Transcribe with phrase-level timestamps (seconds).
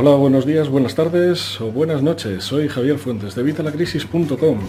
[0.00, 2.44] Hola, buenos días, buenas tardes o buenas noches.
[2.44, 4.60] Soy Javier Fuentes de Vitalacrisis.com.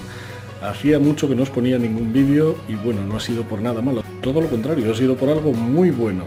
[0.64, 3.80] Hacía mucho que no os ponía ningún vídeo y bueno, no ha sido por nada
[3.80, 4.04] malo.
[4.24, 6.24] Todo lo contrario, ha sido por algo muy bueno.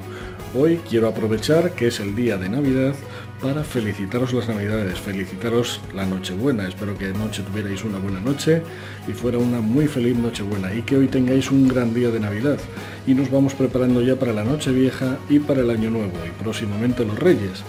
[0.57, 2.95] Hoy quiero aprovechar que es el día de Navidad
[3.41, 6.69] para felicitaros las Navidades, felicitaros la Nochebuena.
[6.69, 8.63] Espero que anoche tuvierais una buena noche
[9.09, 12.59] y fuera una muy feliz Nochebuena y que hoy tengáis un gran día de Navidad.
[13.05, 16.41] Y nos vamos preparando ya para la Noche Vieja y para el Año Nuevo y
[16.41, 17.65] próximamente los Reyes.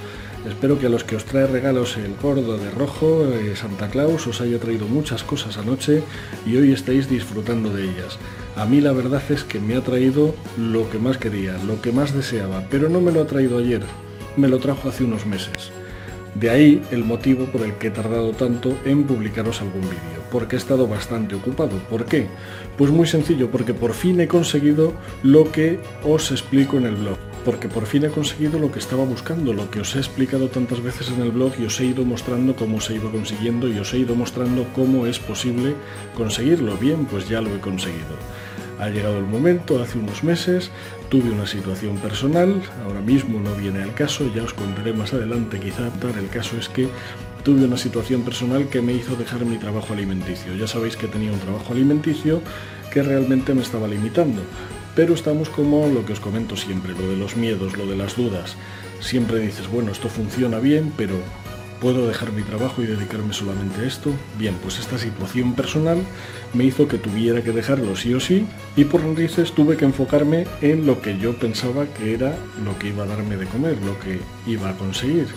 [0.47, 4.27] Espero que a los que os trae regalos el gordo de rojo, eh, Santa Claus,
[4.27, 6.03] os haya traído muchas cosas anoche
[6.45, 8.19] y hoy estáis disfrutando de ellas.
[8.57, 11.93] A mí la verdad es que me ha traído lo que más quería, lo que
[11.93, 13.83] más deseaba, pero no me lo ha traído ayer,
[14.35, 15.71] me lo trajo hace unos meses.
[16.35, 20.55] De ahí el motivo por el que he tardado tanto en publicaros algún vídeo, porque
[20.55, 21.77] he estado bastante ocupado.
[21.91, 22.27] ¿Por qué?
[22.75, 27.19] Pues muy sencillo, porque por fin he conseguido lo que os explico en el blog,
[27.45, 30.81] porque por fin he conseguido lo que estaba buscando, lo que os he explicado tantas
[30.81, 33.93] veces en el blog y os he ido mostrando cómo se iba consiguiendo y os
[33.93, 35.75] he ido mostrando cómo es posible
[36.15, 36.75] conseguirlo.
[36.77, 38.17] Bien, pues ya lo he conseguido.
[38.79, 40.71] Ha llegado el momento, hace unos meses
[41.09, 45.59] tuve una situación personal, ahora mismo no viene al caso, ya os contaré más adelante
[45.59, 46.87] quizá, el caso es que
[47.43, 50.55] tuve una situación personal que me hizo dejar mi trabajo alimenticio.
[50.55, 52.41] Ya sabéis que tenía un trabajo alimenticio
[52.91, 54.41] que realmente me estaba limitando,
[54.95, 58.15] pero estamos como lo que os comento siempre, lo de los miedos, lo de las
[58.15, 58.55] dudas.
[59.01, 61.15] Siempre dices, bueno, esto funciona bien, pero
[61.83, 64.09] ¿Puedo dejar mi trabajo y dedicarme solamente a esto?
[64.39, 65.97] Bien, pues esta situación personal
[66.53, 68.45] me hizo que tuviera que dejarlo sí o sí
[68.77, 72.87] y por narices tuve que enfocarme en lo que yo pensaba que era lo que
[72.87, 75.27] iba a darme de comer, lo que iba a conseguir,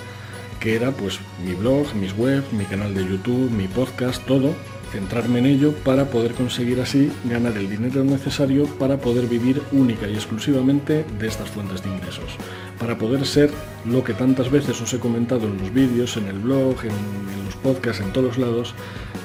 [0.60, 4.54] que era pues mi blog, mis webs, mi canal de YouTube, mi podcast, todo,
[4.92, 10.08] centrarme en ello para poder conseguir así ganar el dinero necesario para poder vivir única
[10.08, 12.36] y exclusivamente de estas fuentes de ingresos
[12.78, 13.50] para poder ser
[13.84, 17.56] lo que tantas veces os he comentado en los vídeos, en el blog, en, los
[17.56, 18.74] podcasts, en todos lados,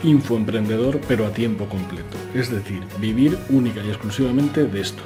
[0.04, 2.18] infoemprendedor pero a tiempo completo.
[2.36, 5.02] Es decir, vivir única y exclusivamente de esto.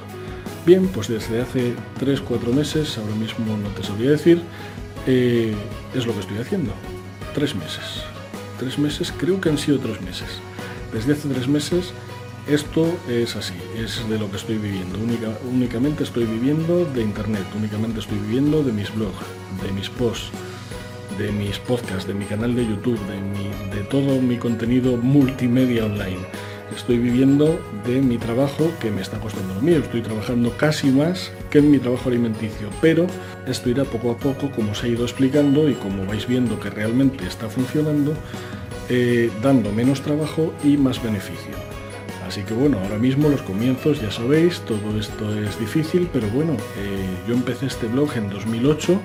[0.66, 4.42] Bien, pues desde hace 3-4 meses, ahora mismo no te sabría decir,
[5.06, 5.54] eh,
[5.94, 6.74] es lo que estoy haciendo.
[7.34, 8.04] Tres meses.
[8.60, 10.28] Tres meses, creo que han sido tres meses.
[10.94, 11.94] Desde hace tres meses
[12.48, 15.00] esto es así, es de lo que estoy viviendo.
[15.52, 19.18] únicamente estoy viviendo de Internet, únicamente estoy viviendo de mis blogs,
[19.64, 20.30] de mis posts,
[21.18, 26.20] de mis podcasts, de mi canal de YouTube, de, de todo mi contenido multimedia online.
[26.76, 29.78] Estoy viviendo de mi trabajo que me está costando lo mío.
[29.78, 33.08] Estoy trabajando casi más que en mi trabajo alimenticio, pero
[33.48, 36.70] esto irá poco a poco, como os he ido explicando y como vais viendo que
[36.70, 38.14] realmente está funcionando,
[38.90, 41.56] eh, dando menos trabajo y más beneficio.
[42.28, 46.54] Así que bueno, ahora mismo los comienzos, ya sabéis, todo esto es difícil, pero bueno,
[46.78, 49.00] eh, yo empecé este blog en 2008,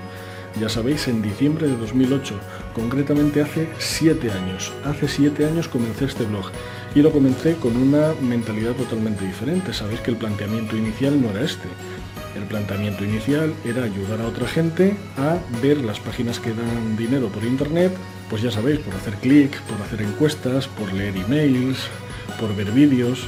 [0.58, 2.34] ya sabéis, en diciembre de 2008,
[2.74, 4.72] concretamente hace siete años.
[4.84, 6.50] Hace siete años comencé este blog
[6.94, 9.72] y lo comencé con una mentalidad totalmente diferente.
[9.72, 11.68] Sabéis que el planteamiento inicial no era este.
[12.36, 17.28] El planteamiento inicial era ayudar a otra gente a ver las páginas que dan dinero
[17.28, 17.92] por internet,
[18.28, 21.78] pues ya sabéis, por hacer clic, por hacer encuestas, por leer emails,
[22.38, 23.26] por ver vídeos.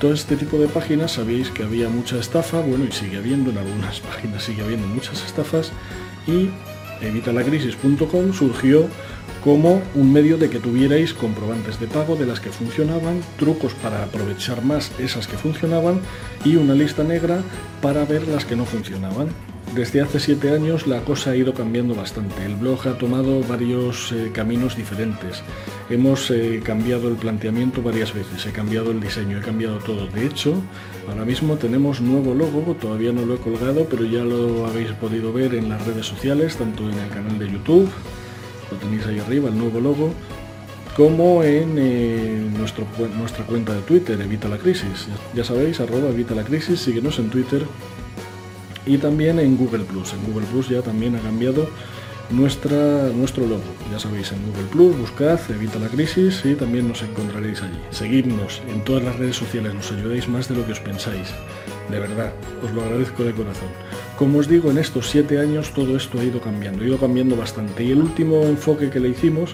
[0.00, 3.58] Todo este tipo de páginas sabéis que había mucha estafa, bueno, y sigue habiendo, en
[3.58, 5.70] algunas páginas sigue habiendo muchas estafas,
[6.26, 6.50] y
[7.00, 8.88] evitalacrisis.com surgió
[9.42, 14.04] como un medio de que tuvierais comprobantes de pago de las que funcionaban, trucos para
[14.04, 16.00] aprovechar más esas que funcionaban
[16.44, 17.42] y una lista negra
[17.80, 19.30] para ver las que no funcionaban.
[19.74, 22.44] Desde hace siete años la cosa ha ido cambiando bastante.
[22.44, 25.42] El blog ha tomado varios eh, caminos diferentes.
[25.88, 30.06] Hemos eh, cambiado el planteamiento varias veces, he cambiado el diseño, he cambiado todo.
[30.08, 30.60] De hecho,
[31.08, 35.32] ahora mismo tenemos nuevo logo, todavía no lo he colgado, pero ya lo habéis podido
[35.32, 37.88] ver en las redes sociales, tanto en el canal de YouTube,
[38.70, 40.12] lo tenéis ahí arriba, el nuevo logo,
[40.94, 42.86] como en eh, nuestro,
[43.16, 45.08] nuestra cuenta de Twitter, Evita la Crisis.
[45.34, 47.64] Ya sabéis, arroba Evita la Crisis, síguenos en Twitter
[48.86, 50.12] y también en Google Plus.
[50.12, 51.68] En Google Plus ya también ha cambiado
[52.30, 53.62] nuestra, nuestro logo.
[53.90, 57.78] Ya sabéis, en Google Plus buscad Evita la Crisis y también nos encontraréis allí.
[57.90, 61.28] Seguidnos en todas las redes sociales, nos ayudáis más de lo que os pensáis.
[61.90, 62.32] De verdad,
[62.64, 63.68] os lo agradezco de corazón.
[64.16, 67.36] Como os digo, en estos siete años todo esto ha ido cambiando, ha ido cambiando
[67.36, 67.84] bastante.
[67.84, 69.52] Y el último enfoque que le hicimos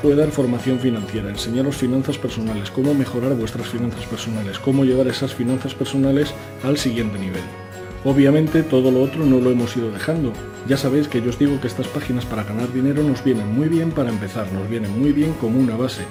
[0.00, 5.34] fue dar formación financiera, enseñaros finanzas personales, cómo mejorar vuestras finanzas personales, cómo llevar esas
[5.34, 7.63] finanzas personales al siguiente nivel.
[8.04, 10.30] Obviamente todo lo otro no lo hemos ido dejando.
[10.68, 13.68] Ya sabéis que yo os digo que estas páginas para ganar dinero nos vienen muy
[13.68, 16.02] bien para empezar, nos vienen muy bien como una base.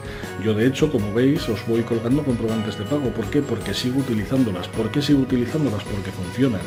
[0.44, 3.12] Yo de hecho, como veis, os voy colgando comprobantes de pago.
[3.12, 3.44] ¿Por qué?
[3.44, 4.68] Porque sigo utilizándolas.
[4.69, 5.84] ¿Por qué sigo utilizándolas?
[5.84, 6.62] Porque funcionan.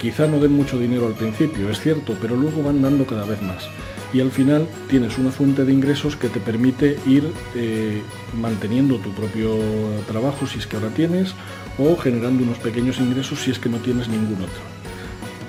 [0.00, 3.40] Quizá no den mucho dinero al principio, es cierto, pero luego van dando cada vez
[3.40, 3.68] más.
[4.12, 7.24] Y al final tienes una fuente de ingresos que te permite ir
[7.54, 8.02] eh,
[8.40, 9.58] manteniendo tu propio
[10.06, 11.34] trabajo si es que ahora tienes
[11.78, 14.62] o generando unos pequeños ingresos si es que no tienes ningún otro.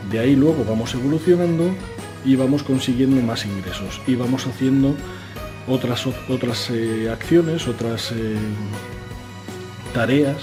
[0.09, 1.73] De ahí luego vamos evolucionando
[2.25, 4.95] y vamos consiguiendo más ingresos y vamos haciendo
[5.67, 8.35] otras, otras eh, acciones, otras eh,
[9.93, 10.37] tareas,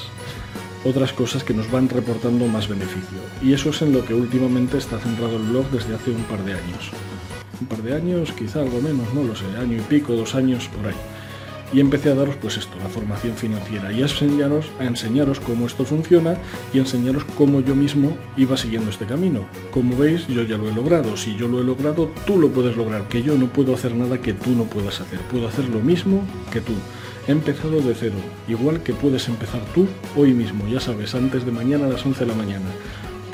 [0.85, 3.19] otras cosas que nos van reportando más beneficio.
[3.43, 6.45] Y eso es en lo que últimamente está centrado el blog desde hace un par
[6.45, 6.91] de años.
[7.61, 10.69] Un par de años, quizá algo menos, no lo sé, año y pico, dos años
[10.69, 10.97] por ahí
[11.73, 15.67] y empecé a daros pues esto, la formación financiera y a enseñaros, a enseñaros cómo
[15.67, 16.37] esto funciona
[16.73, 19.45] y a enseñaros cómo yo mismo iba siguiendo este camino.
[19.71, 21.17] Como veis, yo ya lo he logrado.
[21.17, 24.19] Si yo lo he logrado, tú lo puedes lograr, que yo no puedo hacer nada
[24.19, 25.21] que tú no puedas hacer.
[25.31, 26.23] Puedo hacer lo mismo
[26.53, 26.73] que tú.
[27.27, 28.17] He empezado de cero,
[28.49, 29.87] igual que puedes empezar tú
[30.17, 32.67] hoy mismo, ya sabes, antes de mañana a las 11 de la mañana.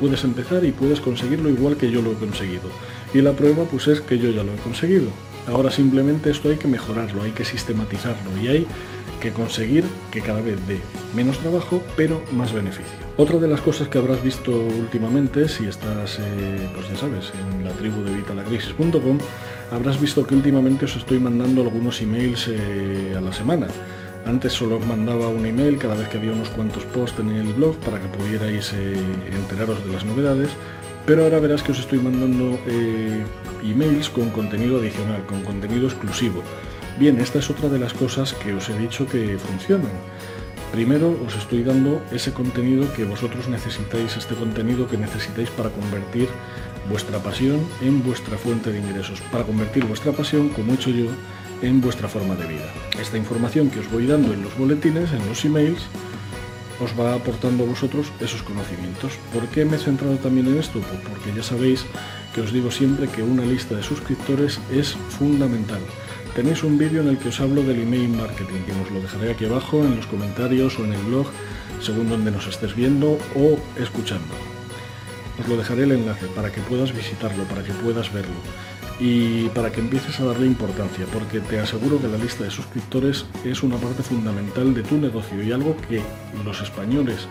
[0.01, 2.69] Puedes empezar y puedes conseguirlo igual que yo lo he conseguido.
[3.15, 5.09] Y la prueba pues es que yo ya lo he conseguido.
[5.47, 8.67] Ahora simplemente esto hay que mejorarlo, hay que sistematizarlo y hay
[9.21, 10.81] que conseguir que cada vez dé
[11.15, 13.07] menos trabajo pero más beneficio.
[13.17, 17.65] Otra de las cosas que habrás visto últimamente, si estás, eh, pues ya sabes, en
[17.65, 19.19] la tribu de vitalacrisis.com,
[19.71, 23.69] habrás visto que últimamente os estoy mandando algunos emails eh, a la semana.
[24.25, 27.53] Antes solo os mandaba un email cada vez que había unos cuantos posts en el
[27.55, 28.97] blog para que pudierais eh,
[29.33, 30.51] enteraros de las novedades,
[31.07, 32.59] pero ahora verás que os estoy mandando
[33.63, 36.43] emails con contenido adicional, con contenido exclusivo.
[36.99, 39.93] Bien, esta es otra de las cosas que os he dicho que funcionan.
[40.77, 46.29] Primero os estoy dando ese contenido que vosotros necesitáis, este contenido que necesitáis para convertir
[46.91, 51.09] vuestra pasión en vuestra fuente de ingresos, para convertir vuestra pasión, como he hecho yo,
[51.63, 52.69] en vuestra forma de vida.
[53.01, 55.81] Esta información que os voy dando en los boletines, en los emails,
[56.79, 59.17] os va aportando a vosotros esos conocimientos.
[59.33, 60.81] ¿Por qué me he centrado también en esto?
[60.81, 61.87] Pues porque ya sabéis
[62.35, 65.81] que os digo siempre que una lista de suscriptores es fundamental.
[66.37, 69.31] Tenéis un vídeo en el que os hablo del email marketing, que os lo dejaré
[69.31, 71.27] aquí abajo en los comentarios o en el blog,
[71.81, 74.35] según donde nos estés viendo o escuchando.
[75.41, 78.37] Os lo dejaré el enlace para que puedas visitarlo, para que puedas verlo
[79.01, 83.25] y para que empieces a darle importancia, porque te aseguro que la lista de suscriptores
[83.43, 86.03] es una parte fundamental de tu negocio y algo que
[86.45, 87.29] los españoles,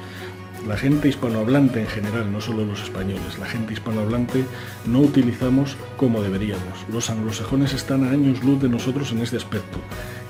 [0.68, 4.46] la gente hispanohablante en general, no solo los españoles, la gente hispanohablante
[4.86, 6.86] no utilizamos como deberíamos.
[6.92, 9.78] Los anglosajones están a años luz de nosotros en este aspecto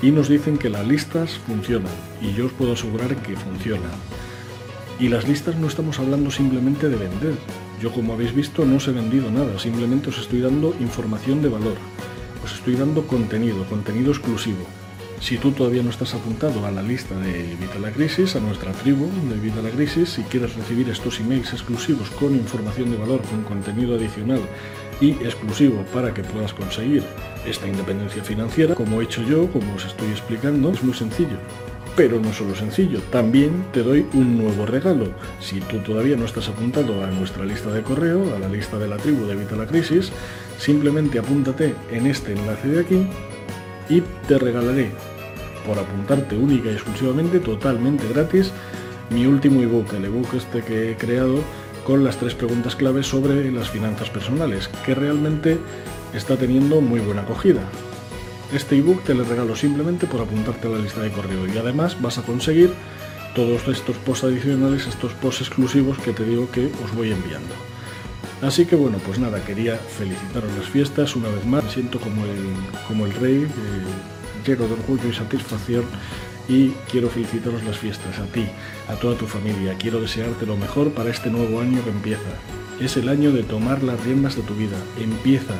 [0.01, 1.91] y nos dicen que las listas funcionan
[2.21, 3.91] y yo os puedo asegurar que funcionan.
[4.99, 7.35] Y las listas no estamos hablando simplemente de vender,
[7.81, 11.49] yo como habéis visto no os he vendido nada, simplemente os estoy dando información de
[11.49, 11.77] valor,
[12.43, 14.65] os estoy dando contenido, contenido exclusivo.
[15.19, 18.71] Si tú todavía no estás apuntado a la lista de Vita la Crisis, a nuestra
[18.73, 23.21] tribu de Vita la Crisis, si quieres recibir estos emails exclusivos con información de valor,
[23.21, 24.41] con contenido adicional
[25.01, 27.03] y exclusivo para que puedas conseguir
[27.45, 31.37] esta independencia financiera, como he hecho yo, como os estoy explicando, es muy sencillo.
[31.95, 35.07] Pero no solo sencillo, también te doy un nuevo regalo.
[35.39, 38.89] Si tú todavía no estás apuntado a nuestra lista de correo, a la lista de
[38.89, 40.11] la tribu de Evita la Crisis,
[40.59, 43.07] simplemente apúntate en este enlace de aquí
[43.89, 44.91] y te regalaré,
[45.65, 48.51] por apuntarte única y exclusivamente, totalmente gratis,
[49.09, 51.39] mi último ebook, el ebook este que he creado
[51.85, 55.59] con las tres preguntas claves sobre las finanzas personales, que realmente
[56.13, 57.61] está teniendo muy buena acogida.
[58.53, 62.01] Este ebook te lo regalo simplemente por apuntarte a la lista de correo y además
[62.01, 62.71] vas a conseguir
[63.35, 67.53] todos estos posts adicionales, estos posts exclusivos que te digo que os voy enviando.
[68.41, 71.63] Así que bueno, pues nada, quería felicitaros las fiestas una vez más.
[71.63, 72.53] Me siento como el,
[72.87, 73.47] como el rey, eh,
[74.45, 75.85] lleno de orgullo y satisfacción
[76.47, 78.45] y quiero felicitaros las fiestas a ti,
[78.87, 79.75] a toda tu familia.
[79.77, 82.29] Quiero desearte lo mejor para este nuevo año que empieza.
[82.79, 84.77] Es el año de tomar las riendas de tu vida.
[84.99, 85.53] Empieza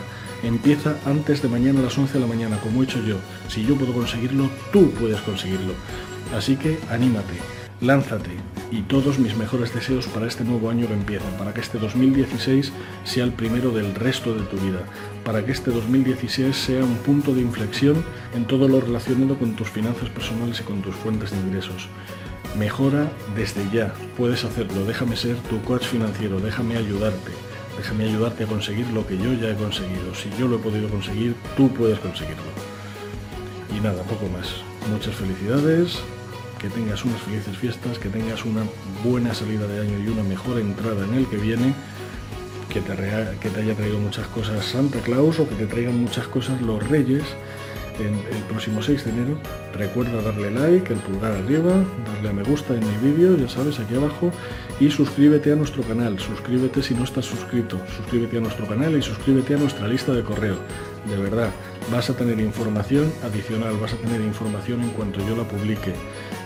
[0.45, 3.17] Empieza antes de mañana a las 11 de la mañana, como he hecho yo.
[3.47, 5.73] Si yo puedo conseguirlo, tú puedes conseguirlo.
[6.37, 7.33] Así que anímate,
[7.85, 8.31] lánzate
[8.71, 12.71] y todos mis mejores deseos para este nuevo año que empieza, para que este 2016
[13.03, 14.79] sea el primero del resto de tu vida,
[15.23, 19.69] para que este 2016 sea un punto de inflexión en todo lo relacionado con tus
[19.69, 21.87] finanzas personales y con tus fuentes de ingresos.
[22.57, 27.31] Mejora desde ya, puedes hacerlo, déjame ser tu coach financiero, déjame ayudarte.
[27.77, 30.15] Déjame ayudarte a conseguir lo que yo ya he conseguido.
[30.15, 32.43] Si yo lo he podido conseguir, tú puedes conseguirlo.
[33.75, 34.47] Y nada, poco más.
[34.89, 35.99] Muchas felicidades,
[36.65, 38.63] que tengas unas felices fiestas, que tengas una
[39.03, 41.75] buena salida de año y una mejor entrada en el que viene,
[42.69, 42.91] que te,
[43.61, 47.23] haya traído muchas cosas Santa Claus o que te traigan muchas cosas los Reyes
[47.99, 49.37] el próximo 6 de enero.
[49.73, 51.71] Recuerda darle like, el pulgar arriba,
[52.13, 54.31] darle a me gusta en mi vídeo, ya sabes, aquí abajo,
[54.79, 56.19] y suscríbete a nuestro canal.
[56.19, 57.79] Suscríbete si no estás suscrito.
[57.95, 60.57] Suscríbete a nuestro canal y suscríbete a nuestra lista de correo.
[61.07, 61.51] De verdad,
[61.91, 65.93] vas a tener información adicional, vas a tener información en cuanto yo la publique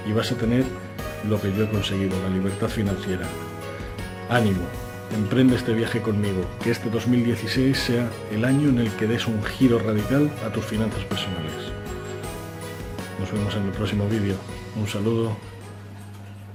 [0.08, 0.64] y vas a tener
[1.28, 3.26] lo que yo he conseguido, la libertad financiera.
[4.30, 4.64] Ánimo,
[5.16, 9.44] emprende este viaje conmigo, que este 2016 sea el año en el que des un
[9.44, 11.54] giro radical a tus finanzas personales.
[13.20, 14.36] Nos vemos en el próximo vídeo.
[14.80, 15.36] Un saludo